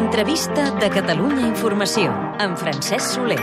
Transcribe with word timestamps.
L'entrevista 0.00 0.62
de 0.80 0.88
Catalunya 0.88 1.42
Informació, 1.44 2.08
amb 2.40 2.56
Francesc 2.56 3.18
Soler. 3.18 3.36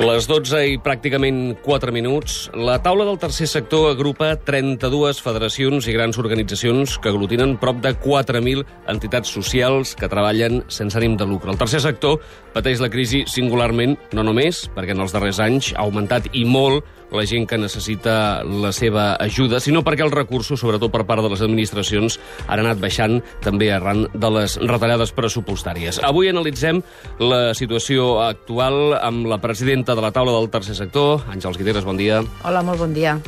Les 0.00 0.24
12 0.24 0.62
i 0.72 0.78
pràcticament 0.80 1.58
4 1.60 1.92
minuts, 1.92 2.46
la 2.56 2.78
taula 2.80 3.04
del 3.04 3.18
tercer 3.20 3.44
sector 3.50 3.90
agrupa 3.90 4.30
32 4.40 5.20
federacions 5.20 5.84
i 5.84 5.92
grans 5.92 6.16
organitzacions 6.16 6.96
que 6.96 7.12
aglutinen 7.12 7.58
prop 7.60 7.84
de 7.84 7.92
4.000 7.92 8.64
entitats 8.94 9.36
socials 9.36 9.92
que 10.00 10.08
treballen 10.08 10.62
sense 10.72 10.96
ànim 10.96 11.18
de 11.20 11.28
lucre. 11.28 11.52
El 11.52 11.60
tercer 11.60 11.82
sector 11.84 12.16
pateix 12.56 12.80
la 12.80 12.88
crisi 12.88 13.26
singularment, 13.28 13.98
no 14.16 14.24
només 14.24 14.64
perquè 14.72 14.96
en 14.96 15.04
els 15.04 15.12
darrers 15.12 15.44
anys 15.44 15.74
ha 15.76 15.84
augmentat 15.84 16.32
i 16.32 16.46
molt 16.48 16.88
la 17.12 17.24
gent 17.28 17.46
que 17.48 17.58
necessita 17.60 18.42
la 18.44 18.72
seva 18.74 19.12
ajuda, 19.20 19.60
sinó 19.60 19.82
perquè 19.84 20.04
els 20.06 20.14
recursos, 20.14 20.60
sobretot 20.60 20.92
per 20.92 21.04
part 21.08 21.22
de 21.24 21.30
les 21.32 21.44
administracions, 21.44 22.18
han 22.46 22.64
anat 22.64 22.80
baixant 22.82 23.20
també 23.44 23.70
arran 23.72 24.06
de 24.12 24.32
les 24.38 24.58
retallades 24.62 25.14
pressupostàries. 25.16 26.00
Avui 26.06 26.32
analitzem 26.32 26.82
la 27.22 27.52
situació 27.58 28.22
actual 28.24 28.96
amb 29.00 29.28
la 29.30 29.40
presidenta 29.42 29.96
de 29.98 30.04
la 30.04 30.12
taula 30.14 30.34
del 30.38 30.50
tercer 30.52 30.78
sector, 30.78 31.22
Àngels 31.32 31.60
Guiteres, 31.60 31.86
bon 31.88 32.00
dia. 32.00 32.22
Hola, 32.44 32.64
molt 32.66 32.82
bon 32.82 32.96
dia. 32.96 33.18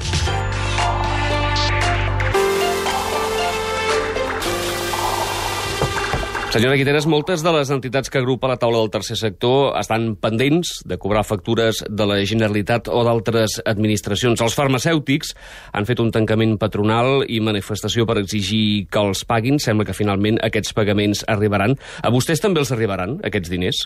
Senyora 6.55 6.77
Guiteres, 6.79 7.09
moltes 7.11 7.43
de 7.43 7.51
les 7.51 7.71
entitats 7.75 8.07
que 8.07 8.21
agrupa 8.21 8.47
la 8.47 8.55
taula 8.63 8.79
del 8.79 8.93
tercer 8.95 9.17
sector 9.19 9.73
estan 9.75 10.13
pendents 10.23 10.85
de 10.87 10.95
cobrar 11.03 11.25
factures 11.27 11.81
de 11.83 12.07
la 12.07 12.21
Generalitat 12.23 12.87
o 12.95 13.01
d'altres 13.03 13.57
administracions. 13.67 14.39
Els 14.39 14.55
farmacèutics 14.55 15.33
han 15.75 15.89
fet 15.89 15.99
un 15.99 16.13
tancament 16.15 16.55
patronal 16.63 17.25
i 17.27 17.41
manifestació 17.43 18.07
per 18.07 18.21
exigir 18.21 18.87
que 18.87 19.03
els 19.03 19.25
paguin. 19.27 19.59
Sembla 19.59 19.89
que 19.89 19.99
finalment 19.99 20.39
aquests 20.47 20.79
pagaments 20.79 21.25
arribaran. 21.27 21.75
A 22.07 22.15
vostès 22.15 22.45
també 22.45 22.63
els 22.63 22.71
arribaran, 22.71 23.19
aquests 23.27 23.51
diners? 23.51 23.83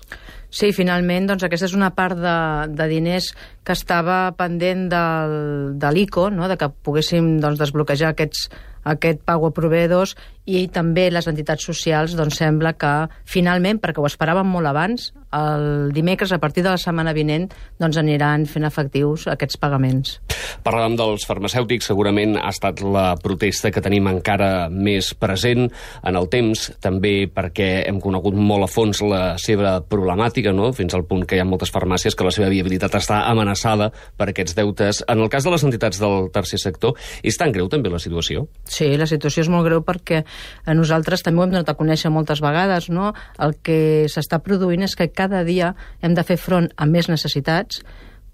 Sí, 0.53 0.69
finalment, 0.77 1.33
doncs 1.33 1.49
aquesta 1.49 1.71
és 1.73 1.79
una 1.79 1.95
part 1.97 2.21
de, 2.21 2.39
de 2.69 2.93
diners 2.93 3.31
que 3.65 3.73
estava 3.73 4.27
pendent 4.37 4.91
del, 4.93 5.39
de 5.81 5.97
l'ICO, 5.97 6.29
no? 6.37 6.53
de 6.53 6.61
que 6.61 6.69
poguéssim 6.85 7.39
doncs, 7.41 7.65
desbloquejar 7.65 8.13
aquests, 8.13 8.51
aquest 8.85 9.23
pau 9.27 9.47
a 9.47 9.53
proveïdors 9.55 10.15
i 10.47 10.67
també 10.73 11.09
les 11.11 11.29
entitats 11.31 11.65
socials 11.65 12.15
doncs 12.19 12.39
sembla 12.41 12.75
que 12.79 12.93
finalment, 13.25 13.81
perquè 13.81 14.03
ho 14.03 14.09
esperàvem 14.09 14.49
molt 14.49 14.71
abans, 14.71 15.13
el 15.33 15.93
dimecres, 15.93 16.33
a 16.33 16.39
partir 16.39 16.63
de 16.65 16.71
la 16.71 16.81
setmana 16.81 17.13
vinent, 17.13 17.49
doncs 17.81 17.99
aniran 18.01 18.47
fent 18.49 18.65
efectius 18.69 19.27
aquests 19.29 19.59
pagaments. 19.61 20.19
Parlàvem 20.65 20.97
dels 20.99 21.27
farmacèutics, 21.29 21.89
segurament 21.91 22.37
ha 22.39 22.51
estat 22.53 22.81
la 22.83 23.13
protesta 23.21 23.71
que 23.75 23.83
tenim 23.85 24.09
encara 24.09 24.69
més 24.73 25.13
present 25.19 25.69
en 25.69 26.19
el 26.19 26.29
temps, 26.33 26.69
també 26.81 27.29
perquè 27.29 27.85
hem 27.89 28.01
conegut 28.01 28.37
molt 28.39 28.65
a 28.65 28.71
fons 28.71 29.03
la 29.05 29.23
seva 29.41 29.79
problemàtica, 29.85 30.53
no? 30.57 30.71
fins 30.73 30.97
al 30.97 31.05
punt 31.09 31.27
que 31.29 31.37
hi 31.37 31.43
ha 31.43 31.49
moltes 31.49 31.73
farmàcies 31.75 32.17
que 32.17 32.27
la 32.27 32.33
seva 32.35 32.51
viabilitat 32.53 32.97
està 32.99 33.23
amenaçada 33.29 33.91
per 34.17 34.31
aquests 34.33 34.57
deutes. 34.57 35.03
En 35.09 35.21
el 35.21 35.33
cas 35.33 35.45
de 35.45 35.53
les 35.53 35.65
entitats 35.67 36.01
del 36.01 36.31
tercer 36.33 36.61
sector, 36.63 36.97
és 37.23 37.37
tan 37.39 37.53
greu 37.53 37.69
també 37.69 37.93
la 37.93 38.01
situació? 38.03 38.47
Sí, 38.65 38.91
la 38.97 39.09
situació 39.11 39.45
és 39.45 39.53
molt 39.53 39.67
greu 39.69 39.85
perquè 39.85 40.23
a 40.65 40.77
nosaltres 40.77 41.25
també 41.27 41.43
ho 41.43 41.49
hem 41.49 41.55
donat 41.57 41.69
a 41.69 41.77
conèixer 41.79 42.13
moltes 42.15 42.43
vegades, 42.45 42.89
no? 42.89 43.13
El 43.39 43.57
que 43.63 44.09
s'està 44.11 44.41
produint 44.45 44.87
és 44.87 44.97
que 44.97 45.11
cada 45.19 45.43
dia 45.47 45.73
hem 46.03 46.15
de 46.15 46.25
fer 46.27 46.39
front 46.39 46.71
a 46.77 46.87
més 46.87 47.11
necessitats, 47.11 47.83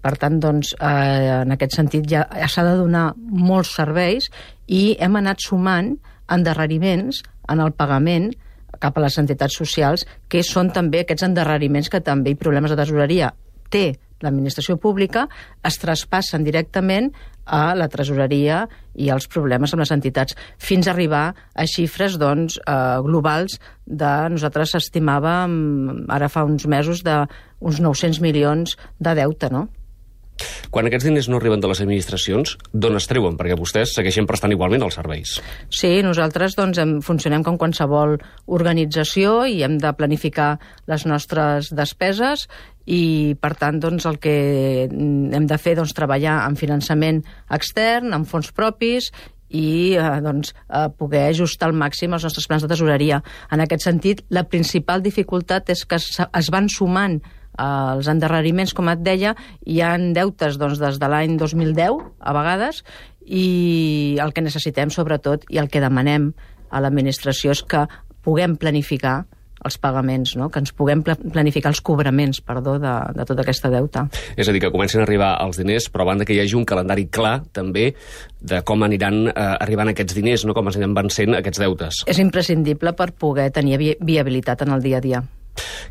per 0.05 0.13
tant, 0.21 0.37
doncs, 0.37 0.75
eh, 0.77 1.41
en 1.41 1.53
aquest 1.55 1.79
sentit 1.79 2.05
ja 2.09 2.25
s'ha 2.29 2.65
de 2.67 2.75
donar 2.77 3.07
molts 3.17 3.73
serveis 3.79 4.29
i 4.69 4.95
hem 5.01 5.17
anat 5.17 5.41
sumant 5.41 5.95
endarreriments 6.29 7.23
en 7.49 7.61
el 7.63 7.73
pagament 7.73 8.29
cap 8.79 8.97
a 8.97 9.05
les 9.05 9.17
entitats 9.17 9.55
socials, 9.57 10.03
que 10.29 10.43
són 10.43 10.69
també 10.75 11.01
aquests 11.01 11.25
endarreriments 11.25 11.89
que 11.89 12.03
també 12.05 12.33
hi 12.33 12.39
problemes 12.39 12.73
de 12.73 12.77
tesoreria 12.77 13.31
té 13.71 13.85
l'administració 14.23 14.77
pública, 14.81 15.25
es 15.65 15.79
traspassen 15.81 16.45
directament 16.45 17.11
a 17.45 17.75
la 17.77 17.87
tresoreria 17.91 18.63
i 18.97 19.11
als 19.13 19.27
problemes 19.29 19.73
amb 19.73 19.83
les 19.83 19.93
entitats, 19.93 20.35
fins 20.57 20.87
a 20.87 20.93
arribar 20.95 21.25
a 21.53 21.65
xifres 21.69 22.17
doncs, 22.21 22.57
eh, 22.57 22.99
globals 23.05 23.59
de, 23.85 24.13
nosaltres 24.33 24.75
estimàvem 24.81 26.05
ara 26.09 26.29
fa 26.29 26.45
uns 26.47 26.65
mesos, 26.65 27.03
d'uns 27.05 27.81
900 27.81 28.21
milions 28.23 28.77
de 28.99 29.15
deute, 29.21 29.51
no? 29.53 29.67
Quan 30.73 30.89
aquests 30.89 31.07
diners 31.07 31.29
no 31.31 31.39
arriben 31.39 31.63
de 31.63 31.69
les 31.71 31.81
administracions, 31.83 32.55
d'on 32.73 32.99
es 32.99 33.07
treuen? 33.09 33.37
Perquè 33.39 33.57
vostès 33.59 33.95
segueixen 33.95 34.27
prestant 34.29 34.53
igualment 34.53 34.85
els 34.85 34.97
serveis. 34.99 35.37
Sí, 35.73 36.01
nosaltres 36.05 36.57
doncs, 36.57 36.79
em, 36.81 36.97
funcionem 37.05 37.43
com 37.45 37.59
qualsevol 37.61 38.17
organització 38.45 39.43
i 39.49 39.61
hem 39.65 39.77
de 39.81 39.93
planificar 39.97 40.55
les 40.91 41.05
nostres 41.09 41.71
despeses 41.75 42.47
i, 42.85 43.35
per 43.41 43.55
tant, 43.57 43.79
doncs, 43.81 44.05
el 44.05 44.19
que 44.21 44.35
hem 44.85 45.47
de 45.49 45.57
fer 45.61 45.75
doncs, 45.79 45.95
treballar 45.97 46.43
en 46.45 46.57
finançament 46.59 47.23
extern, 47.53 48.13
amb 48.13 48.29
fons 48.29 48.51
propis 48.53 49.11
i 49.49 49.95
eh, 49.95 50.21
doncs, 50.25 50.53
eh, 50.69 50.87
poder 50.97 51.29
ajustar 51.29 51.69
al 51.69 51.77
màxim 51.77 52.13
els 52.13 52.25
nostres 52.27 52.47
plans 52.49 52.65
de 52.65 52.69
tesoreria. 52.71 53.21
En 53.51 53.63
aquest 53.63 53.85
sentit, 53.85 54.25
la 54.29 54.45
principal 54.49 55.03
dificultat 55.05 55.69
és 55.73 55.85
que 55.85 55.99
es 55.99 56.51
van 56.53 56.69
sumant 56.69 57.19
els 57.61 58.09
endarreriments, 58.11 58.73
com 58.75 58.89
et 58.91 59.03
deia, 59.05 59.35
hi 59.65 59.81
han 59.81 60.11
deutes 60.15 60.59
doncs, 60.61 60.81
des 60.81 60.99
de 61.01 61.11
l'any 61.11 61.37
2010, 61.39 62.01
a 62.19 62.35
vegades, 62.35 62.83
i 63.25 64.17
el 64.21 64.33
que 64.33 64.43
necessitem, 64.45 64.91
sobretot, 64.93 65.47
i 65.49 65.61
el 65.61 65.71
que 65.71 65.81
demanem 65.83 66.33
a 66.69 66.81
l'administració 66.83 67.55
és 67.55 67.63
que 67.65 67.85
puguem 68.25 68.57
planificar 68.57 69.23
els 69.65 69.77
pagaments, 69.81 70.35
no? 70.37 70.49
que 70.53 70.61
ens 70.61 70.73
puguem 70.77 71.01
planificar 71.05 71.71
els 71.71 71.81
cobraments 71.85 72.41
perdó, 72.45 72.75
de, 72.81 72.91
de 73.17 73.25
tota 73.25 73.41
aquesta 73.41 73.71
deuta. 73.73 74.05
És 74.37 74.49
a 74.49 74.53
dir, 74.53 74.61
que 74.61 74.71
comencin 74.73 75.01
a 75.01 75.05
arribar 75.07 75.31
els 75.41 75.57
diners, 75.57 75.87
però 75.89 76.05
a 76.05 76.09
banda 76.11 76.27
que 76.27 76.35
hi 76.35 76.41
hagi 76.43 76.57
un 76.59 76.67
calendari 76.69 77.07
clar, 77.09 77.39
també, 77.55 77.87
de 78.41 78.61
com 78.67 78.85
aniran 78.85 79.23
eh, 79.31 79.47
arribant 79.55 79.89
aquests 79.93 80.17
diners, 80.17 80.45
no? 80.45 80.53
com 80.57 80.69
es 80.69 80.77
aniran 80.77 80.93
vencent 80.97 81.39
aquests 81.39 81.63
deutes. 81.63 82.03
És 82.11 82.21
imprescindible 82.21 82.93
per 82.97 83.09
poder 83.17 83.49
tenir 83.55 83.79
vi 83.81 83.95
viabilitat 84.05 84.67
en 84.67 84.75
el 84.77 84.85
dia 84.85 85.01
a 85.01 85.05
dia. 85.07 85.23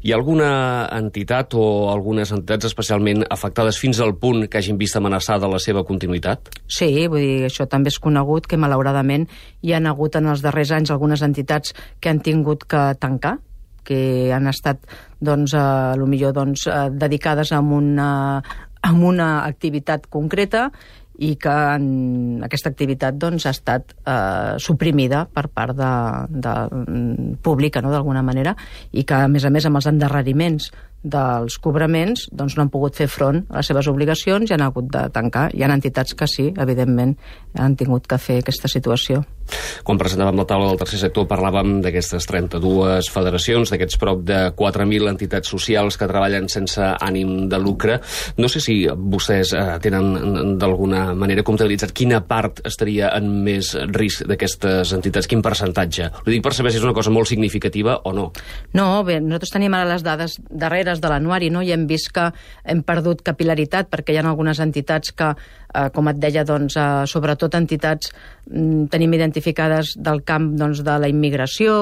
Hi 0.05 0.13
ha 0.13 0.19
alguna 0.19 0.49
entitat 0.93 1.55
o 1.57 1.65
algunes 1.93 2.33
entitats 2.35 2.69
especialment 2.69 3.25
afectades 3.31 3.79
fins 3.81 4.01
al 4.05 4.15
punt 4.21 4.47
que 4.49 4.61
hagin 4.61 4.79
vist 4.81 4.99
amenaçada 5.01 5.49
la 5.51 5.61
seva 5.63 5.85
continuïtat? 5.89 6.51
Sí, 6.67 7.07
vull 7.09 7.25
dir, 7.25 7.39
això 7.49 7.69
també 7.71 7.93
és 7.93 8.01
conegut, 8.03 8.49
que 8.51 8.61
malauradament 8.61 9.27
hi 9.63 9.73
han 9.73 9.89
hagut 9.91 10.21
en 10.21 10.29
els 10.33 10.45
darrers 10.45 10.75
anys 10.77 10.93
algunes 10.93 11.25
entitats 11.25 11.75
que 12.01 12.13
han 12.13 12.21
tingut 12.25 12.67
que 12.69 12.85
tancar, 13.01 13.39
que 13.85 14.33
han 14.33 14.49
estat 14.49 14.85
doncs, 15.21 15.55
lo 15.97 16.07
millor 16.09 16.35
doncs, 16.37 16.67
eh, 16.67 16.89
dedicades 16.93 17.53
a 17.53 17.61
una, 17.61 18.43
a 18.83 18.93
una 18.93 19.31
activitat 19.45 20.09
concreta 20.13 20.71
i 21.23 21.35
que 21.39 21.55
en 21.77 22.43
aquesta 22.47 22.73
activitat 22.73 23.19
doncs, 23.21 23.47
ha 23.47 23.53
estat 23.55 23.95
eh, 24.03 24.57
suprimida 24.59 25.25
per 25.31 25.47
part 25.53 25.77
de, 25.79 25.93
de, 26.31 26.55
mm, 26.81 27.37
pública, 27.45 27.83
no, 27.83 27.93
d'alguna 27.95 28.25
manera, 28.27 28.57
i 28.93 29.05
que, 29.07 29.15
a 29.15 29.31
més 29.31 29.47
a 29.47 29.53
més, 29.55 29.67
amb 29.69 29.79
els 29.79 29.91
endarreriments 29.91 30.73
dels 31.05 31.59
cobraments 31.61 32.29
doncs 32.33 32.57
no 32.57 32.65
han 32.65 32.73
pogut 32.73 32.97
fer 32.97 33.07
front 33.13 33.45
a 33.51 33.61
les 33.61 33.71
seves 33.71 33.89
obligacions 33.93 34.51
i 34.51 34.57
han 34.57 34.65
hagut 34.65 34.89
de 34.91 35.07
tancar. 35.15 35.51
Hi 35.53 35.63
ha 35.63 35.73
entitats 35.75 36.17
que 36.17 36.29
sí, 36.31 36.51
evidentment, 36.57 37.15
han 37.55 37.77
tingut 37.77 38.09
que 38.09 38.19
fer 38.19 38.41
aquesta 38.41 38.71
situació. 38.73 39.23
Quan 39.85 39.99
presentàvem 40.01 40.39
la 40.41 40.47
taula 40.49 40.71
del 40.71 40.79
tercer 40.81 40.99
sector 41.03 41.27
parlàvem 41.29 41.77
d'aquestes 41.85 42.25
32 42.31 43.11
federacions, 43.13 43.71
d'aquests 43.71 43.99
prop 44.01 44.23
de 44.25 44.39
4.000 44.57 45.11
entitats 45.11 45.51
socials 45.53 45.99
que 46.01 46.09
treballen 46.09 46.49
sense 46.49 46.81
ànim 46.81 47.51
de 47.53 47.61
lucre. 47.61 47.99
No 48.41 48.49
sé 48.49 48.63
si 48.65 48.79
vostès 48.89 49.53
eh, 49.53 49.65
tenen 49.85 50.57
d'alguna 50.61 51.07
manera 51.19 51.45
comptabilitzat 51.45 51.93
quina 51.93 52.23
part 52.25 52.63
estaria 52.65 53.13
en 53.19 53.29
més 53.45 53.75
risc 53.93 54.25
d'aquestes 54.31 54.95
entitats, 54.97 55.29
quin 55.29 55.45
percentatge. 55.45 56.09
Ho 56.25 56.29
dic 56.31 56.45
per 56.45 56.55
saber 56.57 56.73
si 56.73 56.81
és 56.81 56.87
una 56.87 56.97
cosa 56.97 57.13
molt 57.13 57.29
significativa 57.29 58.01
o 58.09 58.15
no. 58.17 58.31
No, 58.73 58.89
bé, 59.05 59.21
nosaltres 59.21 59.53
tenim 59.53 59.77
ara 59.77 59.93
les 59.93 60.07
dades 60.07 60.39
darreres 60.49 60.94
de 61.03 61.11
l'anuari 61.11 61.51
no? 61.51 61.63
i 61.63 61.73
hem 61.75 61.87
vist 61.91 62.13
que 62.15 62.29
hem 62.65 62.83
perdut 62.87 63.25
capilaritat 63.27 63.91
perquè 63.93 64.15
hi 64.15 64.21
ha 64.21 64.27
algunes 64.29 64.61
entitats 64.61 65.15
que, 65.17 65.33
eh, 65.35 65.89
com 65.95 66.11
et 66.13 66.21
deia, 66.21 66.45
doncs, 66.45 66.77
eh, 66.77 67.07
sobretot 67.11 67.55
entitats 67.59 68.13
mm, 68.51 68.87
tenim 68.93 69.17
identificades 69.17 69.97
del 69.97 70.23
camp 70.25 70.55
doncs, 70.59 70.85
de 70.85 70.99
la 71.01 71.11
immigració 71.11 71.75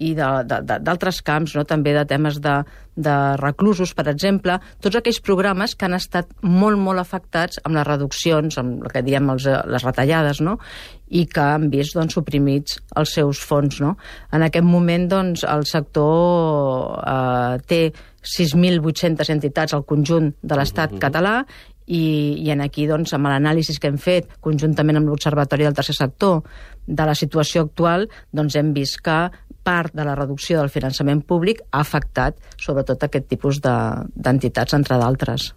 i 0.00 0.14
d'altres 0.16 1.20
camps, 1.24 1.54
no? 1.58 1.66
també 1.68 1.92
de 1.92 2.06
temes 2.08 2.38
de, 2.40 2.54
de 2.96 3.16
reclusos, 3.40 3.92
per 3.96 4.06
exemple, 4.12 4.56
tots 4.80 4.96
aquells 4.96 5.20
programes 5.24 5.74
que 5.76 5.86
han 5.86 5.96
estat 5.98 6.30
molt, 6.40 6.80
molt 6.80 7.02
afectats 7.02 7.60
amb 7.64 7.76
les 7.76 7.86
reduccions, 7.88 8.56
amb 8.60 8.86
el 8.86 8.94
que 8.94 9.04
diem 9.04 9.28
els, 9.34 9.44
les 9.44 9.84
retallades, 9.84 10.40
no? 10.46 10.56
i 11.10 11.26
que 11.28 11.42
han 11.42 11.68
vist 11.72 11.98
doncs, 11.98 12.16
suprimits 12.16 12.78
els 12.96 13.12
seus 13.18 13.42
fons. 13.44 13.80
No? 13.84 13.96
En 14.32 14.46
aquest 14.46 14.64
moment 14.66 15.08
doncs, 15.10 15.44
el 15.44 15.66
sector 15.68 16.96
eh, 17.04 17.60
té 17.68 17.82
6.800 18.22 19.30
entitats 19.32 19.74
al 19.74 19.84
conjunt 19.84 20.34
de 20.42 20.56
l'estat 20.56 20.90
mm 20.90 20.96
-hmm. 20.96 21.00
català 21.00 21.44
i, 21.86 22.38
i 22.44 22.50
en 22.50 22.60
aquí, 22.60 22.86
doncs, 22.86 23.12
amb 23.16 23.26
l'anàlisi 23.26 23.78
que 23.80 23.88
hem 23.88 23.98
fet 23.98 24.28
conjuntament 24.40 24.96
amb 24.96 25.08
l'Observatori 25.08 25.64
del 25.64 25.74
Tercer 25.74 25.94
Sector 25.94 26.42
de 26.86 27.06
la 27.06 27.14
situació 27.14 27.62
actual, 27.62 28.08
doncs 28.32 28.56
hem 28.56 28.72
vist 28.72 29.00
que 29.02 29.30
part 29.62 29.94
de 29.94 30.04
la 30.04 30.14
reducció 30.14 30.58
del 30.58 30.72
finançament 30.72 31.22
públic 31.22 31.62
ha 31.70 31.80
afectat 31.80 32.36
sobretot 32.56 33.02
aquest 33.02 33.28
tipus 33.28 33.60
d'entitats, 33.60 34.72
de, 34.72 34.76
entre 34.76 34.98
d'altres. 34.98 35.54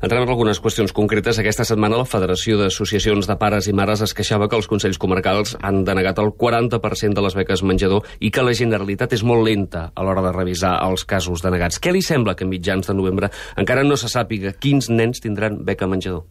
Entrem 0.00 0.22
en 0.24 0.30
algunes 0.32 0.60
qüestions 0.62 0.94
concretes. 0.96 1.38
Aquesta 1.40 1.66
setmana 1.68 1.98
la 2.00 2.08
Federació 2.08 2.56
d'Associacions 2.60 3.28
de 3.28 3.36
Pares 3.40 3.68
i 3.68 3.74
Mares 3.76 4.00
es 4.06 4.14
queixava 4.16 4.48
que 4.48 4.56
els 4.56 4.68
Consells 4.70 5.00
Comarcals 5.02 5.56
han 5.60 5.82
denegat 5.84 6.22
el 6.22 6.32
40% 6.40 7.18
de 7.18 7.24
les 7.26 7.36
beques 7.36 7.64
menjador 7.66 8.08
i 8.20 8.32
que 8.32 8.44
la 8.46 8.56
Generalitat 8.56 9.12
és 9.18 9.24
molt 9.26 9.44
lenta 9.46 9.90
a 9.94 10.06
l'hora 10.06 10.24
de 10.24 10.34
revisar 10.36 10.78
els 10.86 11.04
casos 11.04 11.44
denegats. 11.44 11.80
Què 11.82 11.92
li 11.92 12.02
sembla 12.02 12.36
que 12.36 12.48
a 12.48 12.50
mitjans 12.50 12.88
de 12.88 12.96
novembre 12.96 13.32
encara 13.60 13.84
no 13.84 14.00
se 14.00 14.08
sàpiga 14.08 14.56
quins 14.56 14.88
nens 14.88 15.20
tindran 15.20 15.60
beca 15.64 15.90
menjador? 15.90 16.24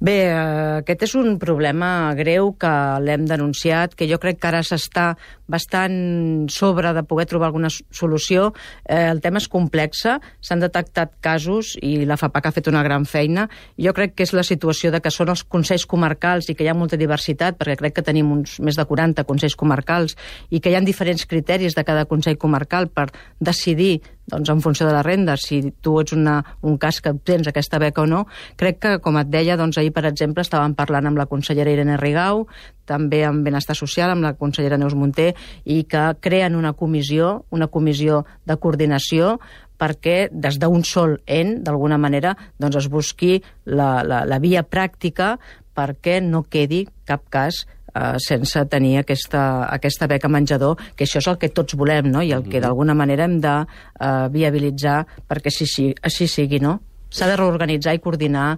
Bé, 0.00 0.14
eh, 0.32 0.76
aquest 0.80 1.02
és 1.04 1.12
un 1.20 1.34
problema 1.36 2.14
greu 2.16 2.54
que 2.56 2.70
l'hem 3.04 3.26
denunciat, 3.28 3.92
que 3.92 4.08
jo 4.08 4.16
crec 4.16 4.38
que 4.40 4.48
ara 4.48 4.62
s'està 4.64 5.10
bastant 5.50 6.48
sobre 6.52 6.92
de 6.94 7.02
poder 7.04 7.26
trobar 7.30 7.50
alguna 7.50 7.70
solució. 7.70 8.52
Eh, 8.84 9.08
el 9.10 9.20
tema 9.20 9.42
és 9.42 9.48
complex, 9.50 10.06
s'han 10.40 10.62
detectat 10.62 11.16
casos 11.20 11.74
i 11.82 12.06
la 12.08 12.18
FAPAC 12.20 12.46
ha 12.46 12.54
fet 12.54 12.70
una 12.70 12.84
gran 12.86 13.06
feina. 13.08 13.48
Jo 13.78 13.94
crec 13.96 14.14
que 14.14 14.26
és 14.26 14.34
la 14.36 14.46
situació 14.46 14.92
de 14.94 15.02
que 15.02 15.12
són 15.12 15.32
els 15.34 15.44
consells 15.44 15.86
comarcals 15.90 16.48
i 16.48 16.56
que 16.56 16.64
hi 16.64 16.70
ha 16.70 16.78
molta 16.78 16.98
diversitat, 17.00 17.58
perquè 17.58 17.76
crec 17.80 17.98
que 17.98 18.06
tenim 18.06 18.30
uns 18.32 18.58
més 18.60 18.78
de 18.78 18.86
40 18.86 19.26
consells 19.28 19.58
comarcals 19.58 20.16
i 20.50 20.60
que 20.60 20.70
hi 20.70 20.78
ha 20.78 20.84
diferents 20.86 21.26
criteris 21.26 21.76
de 21.76 21.84
cada 21.84 22.06
consell 22.06 22.38
comarcal 22.38 22.88
per 22.88 23.10
decidir 23.40 24.00
doncs, 24.30 24.48
en 24.48 24.60
funció 24.60 24.86
de 24.86 24.92
la 24.92 25.02
renda, 25.02 25.36
si 25.36 25.60
tu 25.82 25.98
ets 26.00 26.14
una, 26.14 26.38
un 26.62 26.78
cas 26.78 27.00
que 27.02 27.12
tens 27.26 27.48
aquesta 27.50 27.80
beca 27.82 28.04
o 28.04 28.08
no, 28.08 28.24
crec 28.60 28.80
que, 28.80 28.92
com 29.02 29.18
et 29.20 29.30
deia, 29.30 29.58
doncs, 29.60 29.80
ahir, 29.80 29.92
per 29.96 30.06
exemple, 30.08 30.44
estàvem 30.46 30.76
parlant 30.78 31.10
amb 31.10 31.20
la 31.20 31.26
consellera 31.30 31.72
Irene 31.74 31.98
Rigau, 32.00 32.46
també 32.90 33.22
amb 33.26 33.46
Benestar 33.46 33.78
Social, 33.78 34.10
amb 34.10 34.26
la 34.26 34.34
consellera 34.38 34.78
Neus 34.80 34.98
Munté, 34.98 35.30
i 35.64 35.84
que 35.86 36.10
creen 36.20 36.58
una 36.58 36.74
comissió, 36.74 37.44
una 37.54 37.70
comissió 37.70 38.24
de 38.46 38.58
coordinació 38.58 39.36
perquè 39.80 40.28
des 40.30 40.58
d'un 40.60 40.84
sol 40.84 41.16
en, 41.24 41.60
d'alguna 41.64 41.96
manera, 41.96 42.34
doncs 42.60 42.82
es 42.82 42.88
busqui 42.92 43.38
la, 43.64 44.02
la, 44.04 44.24
la 44.28 44.38
via 44.42 44.62
pràctica 44.66 45.36
perquè 45.76 46.18
no 46.20 46.42
quedi 46.50 46.84
cap 47.08 47.24
cas 47.32 47.62
eh, 47.94 48.18
sense 48.22 48.64
tenir 48.68 48.98
aquesta, 49.00 49.64
aquesta 49.72 50.08
beca 50.10 50.28
menjador, 50.28 50.76
que 50.96 51.06
això 51.06 51.22
és 51.22 51.30
el 51.30 51.38
que 51.40 51.52
tots 51.54 51.78
volem, 51.80 52.10
no? 52.12 52.20
i 52.22 52.34
el 52.34 52.44
que 52.44 52.58
mm-hmm. 52.58 52.66
d'alguna 52.66 52.96
manera 52.98 53.26
hem 53.26 53.38
de 53.40 53.56
eh, 53.64 54.26
viabilitzar 54.34 54.98
perquè 55.28 55.52
així, 55.54 55.90
així 56.02 56.28
sigui, 56.28 56.60
no? 56.60 56.78
S'ha 57.10 57.26
de 57.26 57.38
reorganitzar 57.40 57.96
i 57.96 58.02
coordinar 58.02 58.52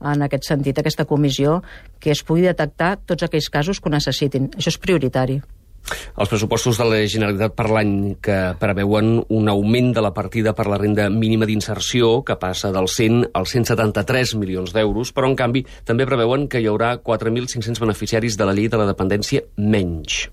en 0.00 0.22
aquest 0.26 0.48
sentit 0.48 0.78
aquesta 0.78 1.06
comissió 1.08 1.60
que 2.00 2.12
es 2.12 2.22
pugui 2.26 2.46
detectar 2.46 2.96
tots 3.06 3.26
aquells 3.26 3.50
casos 3.52 3.80
que 3.80 3.88
ho 3.88 3.94
necessitin. 3.94 4.50
Això 4.56 4.74
és 4.74 4.80
prioritari. 4.80 5.40
Els 6.18 6.30
pressupostos 6.30 6.78
de 6.80 6.84
la 6.88 6.98
Generalitat 7.06 7.54
per 7.54 7.68
l'any 7.70 8.16
que 8.24 8.36
preveuen 8.58 9.20
un 9.30 9.50
augment 9.52 9.92
de 9.94 10.02
la 10.02 10.12
partida 10.16 10.54
per 10.56 10.66
la 10.66 10.80
renda 10.82 11.06
mínima 11.12 11.46
d'inserció 11.46 12.24
que 12.26 12.38
passa 12.40 12.72
dels 12.74 12.96
100 12.98 13.30
als 13.38 13.54
173 13.54 14.34
milions 14.40 14.74
d'euros, 14.74 15.12
però 15.14 15.30
en 15.30 15.36
canvi 15.38 15.62
també 15.86 16.08
preveuen 16.08 16.48
que 16.50 16.62
hi 16.62 16.66
haurà 16.70 16.96
4.500 16.98 17.84
beneficiaris 17.84 18.38
de 18.40 18.48
la 18.48 18.56
llei 18.56 18.72
de 18.72 18.82
la 18.82 18.88
dependència 18.90 19.46
menys. 19.56 20.26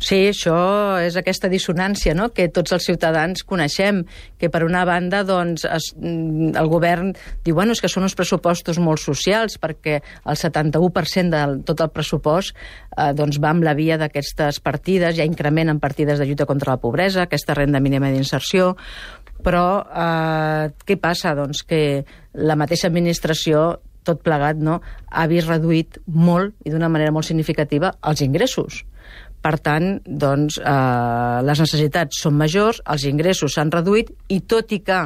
Sí, 0.00 0.16
això 0.30 0.56
és 1.04 1.16
aquesta 1.20 1.50
dissonància 1.52 2.14
no? 2.16 2.30
que 2.32 2.46
tots 2.48 2.72
els 2.72 2.86
ciutadans 2.88 3.42
coneixem, 3.44 4.00
que 4.40 4.48
per 4.48 4.62
una 4.64 4.86
banda 4.88 5.20
doncs, 5.28 5.66
es, 5.68 5.90
mm, 5.92 6.54
el 6.56 6.70
govern 6.72 7.10
diu 7.44 7.58
bueno, 7.58 7.76
és 7.76 7.82
que 7.84 7.90
són 7.92 8.06
uns 8.08 8.16
pressupostos 8.16 8.80
molt 8.80 9.02
socials 9.02 9.58
perquè 9.60 9.98
el 10.00 10.40
71% 10.40 11.36
de 11.36 11.60
tot 11.68 11.84
el 11.84 11.92
pressupost 11.92 12.56
eh, 12.56 13.10
doncs 13.12 13.42
va 13.44 13.52
amb 13.52 13.66
la 13.66 13.76
via 13.76 14.00
d'aquestes 14.00 14.62
partides, 14.64 15.18
hi 15.18 15.20
ha 15.20 15.28
increment 15.28 15.68
en 15.68 15.82
partides 15.84 16.18
de 16.18 16.30
lluita 16.30 16.48
contra 16.48 16.78
la 16.78 16.80
pobresa, 16.80 17.28
aquesta 17.28 17.58
renda 17.58 17.80
mínima 17.84 18.08
d'inserció, 18.08 18.72
però 19.44 19.66
eh, 19.84 20.72
què 20.80 20.96
passa? 20.96 21.36
Doncs 21.36 21.60
que 21.68 22.06
la 22.40 22.56
mateixa 22.56 22.88
administració 22.88 23.82
tot 24.08 24.24
plegat 24.24 24.56
no, 24.56 24.80
ha 25.12 25.28
vist 25.28 25.50
reduït 25.50 26.00
molt 26.08 26.56
i 26.64 26.72
d'una 26.72 26.88
manera 26.88 27.12
molt 27.12 27.28
significativa 27.28 27.92
els 28.00 28.24
ingressos 28.24 28.86
per 29.40 29.56
tant, 29.64 30.00
doncs, 30.04 30.58
eh, 30.58 31.40
les 31.48 31.60
necessitats 31.64 32.20
són 32.22 32.36
majors, 32.36 32.82
els 32.86 33.06
ingressos 33.08 33.56
s'han 33.56 33.72
reduït 33.72 34.12
i 34.28 34.40
tot 34.40 34.72
i 34.72 34.80
que 34.84 35.00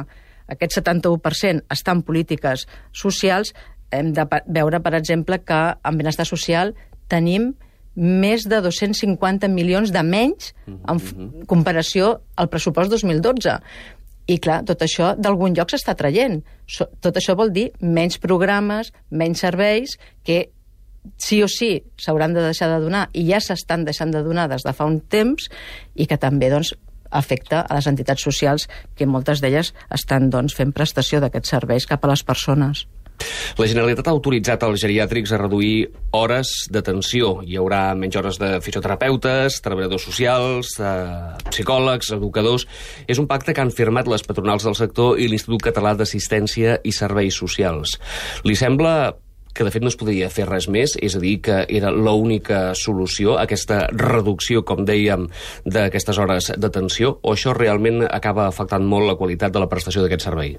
aquest 0.51 0.77
71% 0.77 1.65
està 1.71 1.95
en 1.95 2.03
polítiques 2.05 2.67
socials, 2.93 3.53
hem 3.91 4.11
de 4.13 4.25
veure, 4.47 4.81
per 4.83 4.93
exemple, 4.97 5.39
que 5.39 5.61
en 5.75 5.97
benestar 5.97 6.25
social 6.27 6.73
tenim 7.07 7.53
més 7.95 8.43
de 8.43 8.59
250 8.59 9.47
milions 9.47 9.91
de 9.95 10.01
menys 10.03 10.51
en 10.67 10.97
mhm. 10.99 11.45
comparació 11.47 12.17
al 12.35 12.49
pressupost 12.51 12.91
2012. 12.91 13.55
I 14.25 14.39
clar, 14.41 14.63
tot 14.65 14.81
això 14.81 15.13
d'algun 15.15 15.53
lloc 15.55 15.69
s'està 15.69 15.93
traient. 15.95 16.41
tot 16.99 17.15
això 17.15 17.35
vol 17.37 17.51
dir 17.53 17.69
menys 17.79 18.17
programes, 18.17 18.91
menys 19.11 19.39
serveis, 19.39 19.99
que 20.23 20.49
sí 21.17 21.41
o 21.43 21.49
sí 21.51 21.83
s'hauran 22.01 22.33
de 22.35 22.43
deixar 22.45 22.69
de 22.73 22.81
donar 22.83 23.07
i 23.13 23.27
ja 23.29 23.41
s'estan 23.43 23.85
deixant 23.85 24.11
de 24.13 24.23
donar 24.23 24.49
des 24.51 24.65
de 24.65 24.73
fa 24.73 24.87
un 24.89 24.99
temps 25.01 25.49
i 25.95 26.07
que 26.09 26.17
també 26.17 26.49
doncs, 26.53 26.73
afecta 27.15 27.61
a 27.61 27.77
les 27.77 27.87
entitats 27.87 28.21
socials 28.21 28.67
que 28.95 29.07
moltes 29.07 29.41
d'elles 29.41 29.73
estan 29.93 30.29
doncs, 30.29 30.57
fent 30.57 30.73
prestació 30.75 31.21
d'aquests 31.23 31.55
serveis 31.57 31.87
cap 31.87 32.03
a 32.03 32.11
les 32.11 32.23
persones. 32.27 32.85
La 33.55 33.67
Generalitat 33.69 34.09
ha 34.09 34.13
autoritzat 34.15 34.63
als 34.67 34.81
geriàtrics 34.83 35.31
a 35.31 35.39
reduir 35.39 35.87
hores 36.15 36.49
d'atenció. 36.71 37.37
Hi 37.47 37.55
haurà 37.61 37.95
menys 37.95 38.17
hores 38.19 38.39
de 38.41 38.49
fisioterapeutes, 38.63 39.61
treballadors 39.63 40.07
socials, 40.09 40.75
eh, 40.79 41.49
psicòlegs, 41.51 42.11
educadors... 42.17 42.67
És 43.07 43.21
un 43.21 43.27
pacte 43.29 43.53
que 43.53 43.61
han 43.63 43.71
firmat 43.71 44.09
les 44.11 44.23
patronals 44.27 44.65
del 44.67 44.75
sector 44.75 45.19
i 45.21 45.29
l'Institut 45.31 45.63
Català 45.69 45.93
d'Assistència 45.95 46.79
i 46.83 46.91
Serveis 46.95 47.37
Socials. 47.39 47.95
Li 48.43 48.57
sembla 48.59 49.13
que 49.55 49.63
de 49.63 49.71
fet 49.71 49.85
no 49.85 49.91
es 49.91 49.97
podia 49.99 50.29
fer 50.33 50.49
res 50.49 50.67
més, 50.71 50.97
és 50.99 51.15
a 51.15 51.23
dir, 51.23 51.37
que 51.47 51.61
era 51.79 51.93
l'única 51.93 52.75
solució, 52.75 53.39
aquesta 53.39 53.85
reducció, 53.95 54.65
com 54.67 54.83
dèiem, 54.87 55.29
d'aquestes 55.65 56.19
hores 56.19 56.51
d'atenció, 56.59 57.17
o 57.23 57.33
això 57.33 57.55
realment 57.55 58.03
acaba 58.09 58.49
afectant 58.51 58.85
molt 58.85 59.07
la 59.09 59.17
qualitat 59.19 59.55
de 59.55 59.63
la 59.63 59.71
prestació 59.71 60.03
d'aquest 60.03 60.27
servei? 60.27 60.57